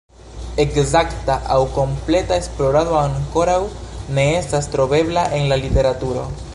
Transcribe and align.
Ekzakta 0.61 1.35
aŭ 1.55 1.57
kompleta 1.75 2.39
esplorado 2.43 2.97
ankoraŭ 3.01 3.61
ne 4.19 4.25
estas 4.43 4.71
trovebla 4.77 5.31
en 5.41 5.51
la 5.55 5.65
literaturo. 5.67 6.31